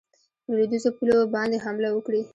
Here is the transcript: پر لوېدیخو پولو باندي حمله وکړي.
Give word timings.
پر 0.43 0.49
لوېدیخو 0.55 0.89
پولو 0.97 1.17
باندي 1.33 1.57
حمله 1.65 1.89
وکړي. 1.93 2.21